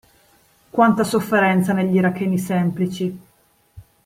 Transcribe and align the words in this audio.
Quanta 0.71 1.03
sofferenza 1.03 1.73
negli 1.73 1.97
iracheni 1.97 2.39
semplici! 2.39 3.19